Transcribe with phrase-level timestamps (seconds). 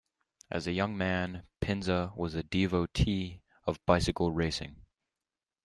[0.49, 4.77] As a young man, Pinza was a devotee of bicycle racing.